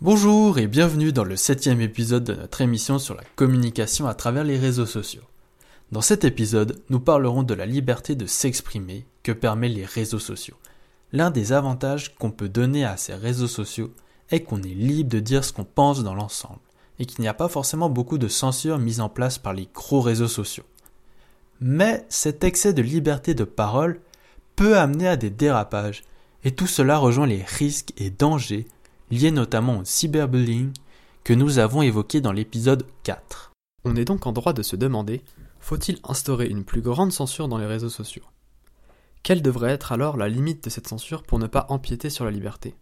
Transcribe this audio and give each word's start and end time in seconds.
Bonjour 0.00 0.58
et 0.58 0.66
bienvenue 0.66 1.12
dans 1.12 1.24
le 1.24 1.36
septième 1.36 1.80
épisode 1.80 2.24
de 2.24 2.34
notre 2.34 2.60
émission 2.60 2.98
sur 2.98 3.14
la 3.14 3.24
communication 3.36 4.06
à 4.06 4.14
travers 4.14 4.44
les 4.44 4.58
réseaux 4.58 4.86
sociaux. 4.86 5.22
Dans 5.92 6.00
cet 6.00 6.24
épisode, 6.24 6.82
nous 6.90 7.00
parlerons 7.00 7.42
de 7.42 7.54
la 7.54 7.66
liberté 7.66 8.14
de 8.14 8.26
s'exprimer 8.26 9.06
que 9.22 9.32
permettent 9.32 9.74
les 9.74 9.84
réseaux 9.84 10.18
sociaux. 10.18 10.56
L'un 11.12 11.30
des 11.30 11.52
avantages 11.52 12.14
qu'on 12.16 12.30
peut 12.30 12.48
donner 12.48 12.84
à 12.84 12.96
ces 12.96 13.14
réseaux 13.14 13.48
sociaux 13.48 13.92
est 14.30 14.40
qu'on 14.40 14.62
est 14.62 14.74
libre 14.74 15.10
de 15.10 15.20
dire 15.20 15.44
ce 15.44 15.52
qu'on 15.52 15.64
pense 15.64 16.02
dans 16.02 16.14
l'ensemble, 16.14 16.60
et 16.98 17.06
qu'il 17.06 17.22
n'y 17.22 17.28
a 17.28 17.34
pas 17.34 17.48
forcément 17.48 17.88
beaucoup 17.88 18.18
de 18.18 18.28
censure 18.28 18.78
mise 18.78 19.00
en 19.00 19.08
place 19.08 19.38
par 19.38 19.54
les 19.54 19.68
gros 19.72 20.00
réseaux 20.00 20.28
sociaux. 20.28 20.64
Mais 21.60 22.04
cet 22.08 22.44
excès 22.44 22.72
de 22.72 22.82
liberté 22.82 23.34
de 23.34 23.44
parole 23.44 24.00
peut 24.58 24.76
amener 24.76 25.06
à 25.06 25.16
des 25.16 25.30
dérapages, 25.30 26.02
et 26.42 26.50
tout 26.50 26.66
cela 26.66 26.98
rejoint 26.98 27.28
les 27.28 27.44
risques 27.44 27.92
et 27.96 28.10
dangers 28.10 28.66
liés 29.08 29.30
notamment 29.30 29.78
au 29.78 29.84
cyberbullying 29.84 30.72
que 31.22 31.32
nous 31.32 31.60
avons 31.60 31.80
évoqué 31.80 32.20
dans 32.20 32.32
l'épisode 32.32 32.84
4. 33.04 33.52
On 33.84 33.94
est 33.94 34.04
donc 34.04 34.26
en 34.26 34.32
droit 34.32 34.52
de 34.52 34.64
se 34.64 34.74
demander 34.74 35.22
faut-il 35.60 36.00
instaurer 36.02 36.48
une 36.48 36.64
plus 36.64 36.80
grande 36.80 37.12
censure 37.12 37.46
dans 37.46 37.58
les 37.58 37.66
réseaux 37.66 37.88
sociaux? 37.88 38.24
Quelle 39.22 39.42
devrait 39.42 39.70
être 39.70 39.92
alors 39.92 40.16
la 40.16 40.28
limite 40.28 40.64
de 40.64 40.70
cette 40.70 40.88
censure 40.88 41.22
pour 41.22 41.38
ne 41.38 41.46
pas 41.46 41.66
empiéter 41.68 42.10
sur 42.10 42.24
la 42.24 42.32
liberté? 42.32 42.74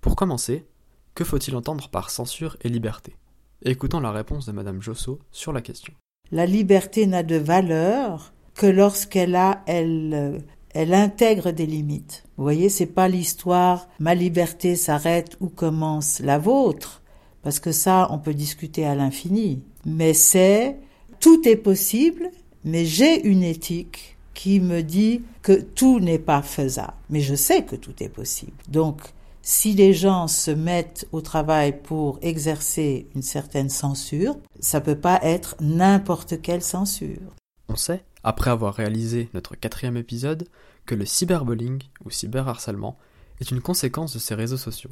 Pour 0.00 0.16
commencer, 0.16 0.66
que 1.14 1.22
faut-il 1.22 1.54
entendre 1.54 1.88
par 1.88 2.10
censure 2.10 2.56
et 2.62 2.68
liberté? 2.68 3.14
Écoutons 3.62 4.00
la 4.00 4.10
réponse 4.10 4.46
de 4.46 4.52
Madame 4.52 4.82
Josso 4.82 5.20
sur 5.30 5.52
la 5.52 5.62
question. 5.62 5.94
La 6.32 6.46
liberté 6.46 7.06
n'a 7.06 7.22
de 7.22 7.36
valeur 7.36 8.32
que 8.58 8.66
lorsqu'elle 8.66 9.36
a, 9.36 9.62
elle, 9.66 10.42
elle 10.74 10.92
intègre 10.92 11.52
des 11.52 11.64
limites. 11.64 12.24
Vous 12.36 12.42
voyez, 12.42 12.68
c'est 12.68 12.86
pas 12.86 13.08
l'histoire 13.08 13.88
ma 14.00 14.16
liberté 14.16 14.74
s'arrête 14.74 15.36
ou 15.40 15.48
commence 15.48 16.18
la 16.18 16.38
vôtre, 16.38 17.00
parce 17.42 17.60
que 17.60 17.70
ça, 17.70 18.08
on 18.10 18.18
peut 18.18 18.34
discuter 18.34 18.84
à 18.84 18.96
l'infini. 18.96 19.62
Mais 19.86 20.12
c'est 20.12 20.76
tout 21.20 21.48
est 21.48 21.56
possible, 21.56 22.30
mais 22.64 22.84
j'ai 22.84 23.24
une 23.26 23.44
éthique 23.44 24.18
qui 24.34 24.58
me 24.58 24.82
dit 24.82 25.22
que 25.42 25.52
tout 25.52 26.00
n'est 26.00 26.18
pas 26.18 26.42
faisable. 26.42 26.94
Mais 27.10 27.20
je 27.20 27.36
sais 27.36 27.62
que 27.62 27.76
tout 27.76 27.94
est 28.02 28.08
possible. 28.08 28.56
Donc, 28.68 29.02
si 29.40 29.72
les 29.72 29.94
gens 29.94 30.26
se 30.26 30.50
mettent 30.50 31.06
au 31.12 31.20
travail 31.20 31.80
pour 31.80 32.18
exercer 32.22 33.06
une 33.14 33.22
certaine 33.22 33.70
censure, 33.70 34.36
ça 34.58 34.80
peut 34.80 34.98
pas 34.98 35.20
être 35.22 35.54
n'importe 35.60 36.42
quelle 36.42 36.62
censure. 36.62 37.36
On 37.68 37.76
sait, 37.76 38.02
après 38.24 38.50
avoir 38.50 38.74
réalisé 38.74 39.28
notre 39.34 39.54
quatrième 39.54 39.96
épisode, 39.96 40.46
que 40.86 40.94
le 40.94 41.04
cyberbullying 41.04 41.82
ou 42.04 42.10
cyberharcèlement 42.10 42.98
est 43.40 43.50
une 43.50 43.60
conséquence 43.60 44.14
de 44.14 44.18
ces 44.18 44.34
réseaux 44.34 44.56
sociaux, 44.56 44.90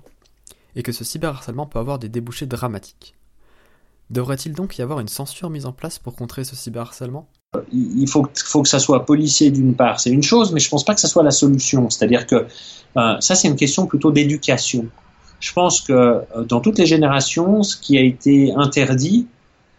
et 0.74 0.82
que 0.82 0.92
ce 0.92 1.04
cyberharcèlement 1.04 1.66
peut 1.66 1.78
avoir 1.78 1.98
des 1.98 2.08
débouchés 2.08 2.46
dramatiques. 2.46 3.14
Devrait-il 4.10 4.52
donc 4.52 4.78
y 4.78 4.82
avoir 4.82 5.00
une 5.00 5.08
censure 5.08 5.50
mise 5.50 5.66
en 5.66 5.72
place 5.72 5.98
pour 5.98 6.14
contrer 6.14 6.44
ce 6.44 6.54
cyberharcèlement? 6.54 7.26
Il 7.72 8.08
faut, 8.08 8.28
faut, 8.34 8.62
que 8.62 8.68
ça 8.68 8.78
soit 8.78 9.04
policier 9.04 9.50
d'une 9.50 9.74
part, 9.74 9.98
c'est 9.98 10.10
une 10.10 10.22
chose, 10.22 10.52
mais 10.52 10.60
je 10.60 10.66
ne 10.66 10.70
pense 10.70 10.84
pas 10.84 10.94
que 10.94 11.00
ça 11.00 11.08
soit 11.08 11.22
la 11.22 11.30
solution. 11.30 11.90
C'est-à-dire 11.90 12.26
que 12.26 12.46
euh, 12.96 13.16
ça, 13.20 13.34
c'est 13.34 13.48
une 13.48 13.56
question 13.56 13.86
plutôt 13.86 14.12
d'éducation. 14.12 14.86
Je 15.40 15.52
pense 15.52 15.80
que 15.80 15.92
euh, 15.92 16.44
dans 16.46 16.60
toutes 16.60 16.78
les 16.78 16.86
générations, 16.86 17.62
ce 17.62 17.76
qui 17.76 17.98
a 17.98 18.02
été 18.02 18.52
interdit 18.54 19.26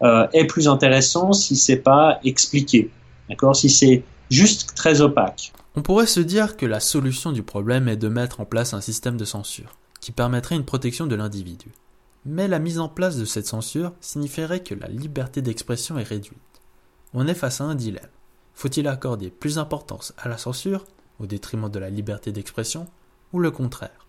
euh, 0.02 0.26
est 0.32 0.44
plus 0.44 0.68
intéressant 0.68 1.32
si 1.32 1.56
c'est 1.56 1.76
pas 1.76 2.20
expliqué, 2.24 2.90
d'accord? 3.28 3.56
Si 3.56 3.70
c'est 3.70 4.02
juste 4.30 4.74
très 4.74 5.00
opaque. 5.00 5.52
On 5.76 5.82
pourrait 5.82 6.06
se 6.06 6.20
dire 6.20 6.56
que 6.56 6.66
la 6.66 6.80
solution 6.80 7.32
du 7.32 7.42
problème 7.42 7.88
est 7.88 7.96
de 7.96 8.08
mettre 8.08 8.40
en 8.40 8.44
place 8.44 8.74
un 8.74 8.80
système 8.80 9.16
de 9.16 9.24
censure 9.24 9.76
qui 10.00 10.12
permettrait 10.12 10.56
une 10.56 10.64
protection 10.64 11.06
de 11.06 11.14
l'individu. 11.14 11.72
Mais 12.24 12.48
la 12.48 12.58
mise 12.58 12.78
en 12.78 12.88
place 12.88 13.16
de 13.16 13.24
cette 13.24 13.46
censure 13.46 13.92
signifierait 14.00 14.62
que 14.62 14.74
la 14.74 14.88
liberté 14.88 15.42
d'expression 15.42 15.98
est 15.98 16.04
réduite. 16.04 16.38
On 17.14 17.26
est 17.26 17.34
face 17.34 17.60
à 17.60 17.64
un 17.64 17.74
dilemme. 17.74 18.10
Faut-il 18.54 18.88
accorder 18.88 19.30
plus 19.30 19.54
d'importance 19.54 20.12
à 20.18 20.28
la 20.28 20.36
censure 20.36 20.84
au 21.20 21.26
détriment 21.26 21.70
de 21.70 21.78
la 21.78 21.90
liberté 21.90 22.32
d'expression 22.32 22.86
ou 23.32 23.38
le 23.38 23.50
contraire? 23.50 24.06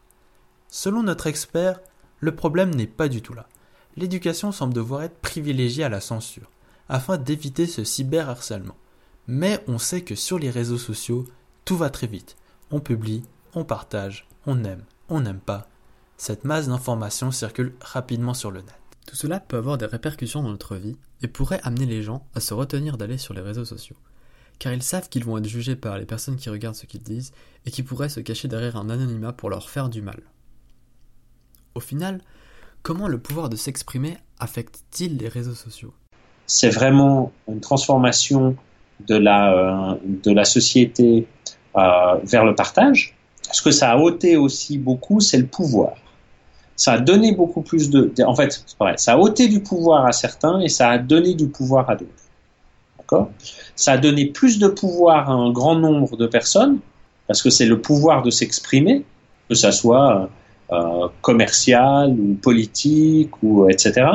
Selon 0.70 1.04
notre 1.04 1.28
expert, 1.28 1.80
le 2.20 2.36
problème 2.36 2.74
n'est 2.74 2.88
pas 2.88 3.08
du 3.08 3.22
tout 3.22 3.34
là. 3.34 3.48
L'éducation 3.96 4.52
semble 4.52 4.74
devoir 4.74 5.04
être 5.04 5.20
privilégiée 5.20 5.84
à 5.84 5.90
la 5.90 6.02
censure, 6.02 6.50
afin 6.88 7.18
d'éviter 7.18 7.68
ce 7.68 7.84
cyberharcèlement. 7.84 8.76
Mais 9.32 9.64
on 9.68 9.78
sait 9.78 10.02
que 10.02 10.16
sur 10.16 10.40
les 10.40 10.50
réseaux 10.50 10.80
sociaux, 10.80 11.24
tout 11.64 11.78
va 11.78 11.92
très 11.92 12.08
vite. 12.08 12.36
On 12.72 12.80
publie, 12.80 13.22
on 13.54 13.64
partage, 13.64 14.28
on 14.48 14.64
aime, 14.64 14.84
on 15.08 15.20
n'aime 15.20 15.40
pas. 15.40 15.68
Cette 16.18 16.46
masse 16.46 16.68
d'informations 16.68 17.30
circule 17.30 17.76
rapidement 17.80 18.34
sur 18.34 18.50
le 18.50 18.62
net. 18.62 18.74
Tout 19.06 19.16
cela 19.16 19.40
peut 19.40 19.58
avoir 19.58 19.78
des 19.78 19.86
répercussions 19.86 20.42
dans 20.42 20.50
notre 20.50 20.78
vie 20.78 20.98
et 21.22 21.28
pourrait 21.28 21.60
amener 21.62 21.86
les 21.86 22.02
gens 22.02 22.26
à 22.34 22.40
se 22.40 22.56
retenir 22.56 22.98
d'aller 22.98 23.20
sur 23.20 23.36
les 23.36 23.42
réseaux 23.42 23.66
sociaux, 23.66 23.98
car 24.58 24.74
ils 24.74 24.82
savent 24.82 25.10
qu'ils 25.10 25.26
vont 25.26 25.38
être 25.38 25.48
jugés 25.48 25.76
par 25.76 26.00
les 26.00 26.08
personnes 26.08 26.38
qui 26.38 26.50
regardent 26.50 26.74
ce 26.74 26.88
qu'ils 26.88 27.04
disent 27.04 27.32
et 27.68 27.70
qui 27.70 27.84
pourraient 27.84 28.10
se 28.10 28.22
cacher 28.22 28.48
derrière 28.48 28.78
un 28.78 28.90
anonymat 28.90 29.34
pour 29.34 29.52
leur 29.52 29.70
faire 29.70 29.90
du 29.90 30.02
mal. 30.02 30.24
Au 31.76 31.82
final, 31.82 32.22
comment 32.82 33.08
le 33.08 33.20
pouvoir 33.20 33.50
de 33.50 33.56
s'exprimer 33.56 34.18
affecte-t-il 34.40 35.18
les 35.18 35.28
réseaux 35.28 35.54
sociaux? 35.54 35.94
C'est 36.48 36.72
vraiment 36.72 37.32
une 37.48 37.62
transformation 37.62 38.58
de 39.08 39.16
la, 39.16 39.54
euh, 39.54 39.96
de 40.04 40.32
la 40.32 40.46
société 40.46 41.28
euh, 41.76 42.16
vers 42.24 42.46
le 42.46 42.56
partage. 42.56 43.16
Ce 43.52 43.62
que 43.62 43.72
ça 43.72 43.92
a 43.92 43.98
ôté 43.98 44.38
aussi 44.38 44.78
beaucoup, 44.78 45.20
c'est 45.20 45.38
le 45.38 45.48
pouvoir 45.48 45.94
ça 46.80 46.94
a 46.94 46.98
donné 46.98 47.34
beaucoup 47.34 47.62
plus 47.62 47.90
de, 47.90 48.10
en 48.26 48.34
fait, 48.34 48.64
ça 48.96 49.14
a 49.14 49.18
ôté 49.18 49.50
du 49.50 49.60
pouvoir 49.60 50.06
à 50.06 50.14
certains 50.14 50.62
et 50.62 50.70
ça 50.70 50.90
a 50.90 50.98
donné 50.98 51.34
du 51.34 51.50
pouvoir 51.50 51.90
à 51.90 51.98
d'autres. 51.98 52.12
D'accord? 52.98 53.32
Ça 53.76 53.92
a 53.94 53.98
donné 53.98 54.28
plus 54.28 54.60
de 54.60 54.70
pouvoir 54.70 55.30
à 55.30 55.34
un 55.34 55.52
grand 55.52 55.76
nombre 55.76 56.16
de 56.16 56.26
personnes 56.26 56.80
parce 57.28 57.42
que 57.42 57.50
c'est 57.50 57.66
le 57.66 57.82
pouvoir 57.82 58.22
de 58.24 58.30
s'exprimer, 58.30 59.04
que 59.50 59.56
ça 59.56 59.74
soit 59.74 60.30
euh, 60.72 61.10
commercial 61.22 62.12
ou 62.12 62.36
politique 62.36 63.32
ou 63.44 63.70
etc. 63.70 64.08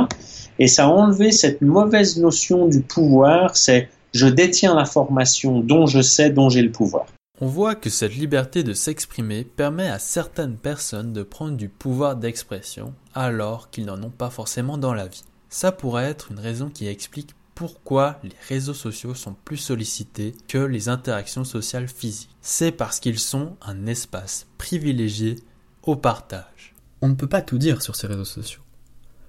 Et 0.58 0.66
ça 0.66 0.86
a 0.86 0.88
enlevé 0.88 1.32
cette 1.32 1.60
mauvaise 1.60 2.18
notion 2.18 2.66
du 2.66 2.80
pouvoir, 2.80 3.58
c'est 3.58 3.90
je 4.14 4.26
détiens 4.28 4.76
l'information 4.76 5.60
dont 5.60 5.86
je 5.86 6.00
sais, 6.00 6.30
dont 6.30 6.48
j'ai 6.48 6.62
le 6.62 6.70
pouvoir. 6.70 7.06
On 7.40 7.48
voit 7.48 7.74
que 7.74 7.90
cette 7.90 8.14
liberté 8.14 8.62
de 8.62 8.72
s'exprimer 8.72 9.42
permet 9.42 9.88
à 9.88 9.98
certaines 9.98 10.56
personnes 10.56 11.12
de 11.12 11.24
prendre 11.24 11.56
du 11.56 11.68
pouvoir 11.68 12.14
d'expression 12.14 12.94
alors 13.12 13.70
qu'ils 13.70 13.86
n'en 13.86 14.00
ont 14.00 14.10
pas 14.10 14.30
forcément 14.30 14.78
dans 14.78 14.94
la 14.94 15.08
vie. 15.08 15.24
Ça 15.48 15.72
pourrait 15.72 16.04
être 16.04 16.30
une 16.30 16.38
raison 16.38 16.70
qui 16.70 16.86
explique 16.86 17.34
pourquoi 17.56 18.20
les 18.22 18.32
réseaux 18.48 18.74
sociaux 18.74 19.14
sont 19.14 19.34
plus 19.44 19.56
sollicités 19.56 20.34
que 20.46 20.58
les 20.58 20.88
interactions 20.88 21.44
sociales 21.44 21.88
physiques. 21.88 22.30
C'est 22.40 22.72
parce 22.72 23.00
qu'ils 23.00 23.18
sont 23.18 23.56
un 23.62 23.86
espace 23.86 24.46
privilégié 24.58 25.36
au 25.82 25.96
partage. 25.96 26.74
On 27.02 27.08
ne 27.08 27.14
peut 27.14 27.28
pas 27.28 27.42
tout 27.42 27.58
dire 27.58 27.82
sur 27.82 27.96
ces 27.96 28.06
réseaux 28.06 28.24
sociaux. 28.24 28.62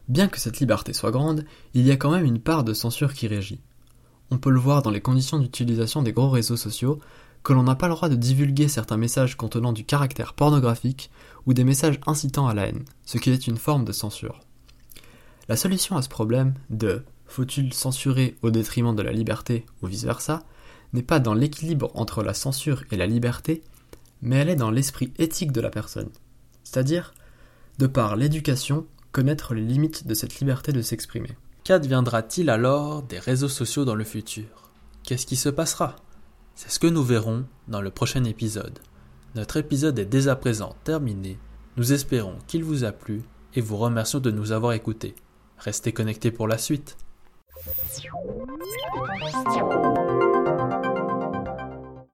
Bien 0.09 0.27
que 0.27 0.39
cette 0.39 0.59
liberté 0.59 0.93
soit 0.93 1.11
grande, 1.11 1.43
il 1.73 1.87
y 1.87 1.91
a 1.91 1.97
quand 1.97 2.11
même 2.11 2.25
une 2.25 2.39
part 2.39 2.63
de 2.63 2.73
censure 2.73 3.13
qui 3.13 3.27
régit. 3.27 3.61
On 4.31 4.37
peut 4.37 4.49
le 4.49 4.59
voir 4.59 4.81
dans 4.81 4.91
les 4.91 5.01
conditions 5.01 5.39
d'utilisation 5.39 6.01
des 6.01 6.13
gros 6.13 6.29
réseaux 6.29 6.57
sociaux, 6.57 6.99
que 7.43 7.53
l'on 7.53 7.63
n'a 7.63 7.75
pas 7.75 7.87
le 7.87 7.93
droit 7.93 8.09
de 8.09 8.15
divulguer 8.15 8.67
certains 8.67 8.97
messages 8.97 9.37
contenant 9.37 9.71
du 9.71 9.85
caractère 9.85 10.33
pornographique 10.33 11.11
ou 11.45 11.53
des 11.53 11.63
messages 11.63 11.99
incitant 12.07 12.47
à 12.47 12.55
la 12.55 12.67
haine, 12.67 12.85
ce 13.05 13.19
qui 13.19 13.29
est 13.29 13.47
une 13.47 13.57
forme 13.57 13.85
de 13.85 13.91
censure. 13.91 14.39
La 15.47 15.55
solution 15.55 15.95
à 15.95 16.01
ce 16.01 16.09
problème 16.09 16.55
de 16.71 17.03
faut-il 17.27 17.73
censurer 17.73 18.35
au 18.41 18.49
détriment 18.49 18.95
de 18.95 19.03
la 19.03 19.11
liberté 19.11 19.65
ou 19.81 19.87
vice-versa 19.87 20.43
n'est 20.93 21.03
pas 21.03 21.19
dans 21.19 21.35
l'équilibre 21.35 21.91
entre 21.93 22.23
la 22.23 22.33
censure 22.33 22.83
et 22.91 22.97
la 22.97 23.05
liberté, 23.05 23.61
mais 24.21 24.37
elle 24.37 24.49
est 24.49 24.55
dans 24.55 24.71
l'esprit 24.71 25.13
éthique 25.19 25.51
de 25.51 25.61
la 25.61 25.69
personne, 25.69 26.09
c'est-à-dire, 26.63 27.13
de 27.77 27.85
par 27.87 28.15
l'éducation, 28.15 28.87
connaître 29.11 29.53
les 29.53 29.61
limites 29.61 30.07
de 30.07 30.13
cette 30.13 30.39
liberté 30.39 30.71
de 30.71 30.81
s'exprimer. 30.81 31.31
Qu'adviendra-t-il 31.65 32.51
alors 32.51 33.01
des 33.01 33.17
réseaux 33.17 33.49
sociaux 33.49 33.85
dans 33.85 33.95
le 33.95 34.03
futur? 34.03 34.69
Qu'est-ce 35.01 35.25
qui 35.25 35.35
se 35.35 35.49
passera? 35.49 35.95
C'est 36.53 36.69
ce 36.69 36.77
que 36.77 36.85
nous 36.85 37.01
verrons 37.01 37.45
dans 37.67 37.81
le 37.81 37.89
prochain 37.89 38.23
épisode. 38.23 38.77
Notre 39.33 39.57
épisode 39.57 39.97
est 39.97 40.05
dès 40.05 40.27
à 40.27 40.35
présent 40.35 40.75
terminé. 40.83 41.39
Nous 41.75 41.91
espérons 41.91 42.37
qu'il 42.45 42.63
vous 42.63 42.83
a 42.83 42.91
plu 42.91 43.23
et 43.55 43.61
vous 43.61 43.77
remercions 43.77 44.19
de 44.19 44.29
nous 44.29 44.51
avoir 44.51 44.73
écoutés. 44.73 45.15
Restez 45.57 45.91
connectés 45.91 46.29
pour 46.29 46.47
la 46.47 46.59
suite. 46.59 46.97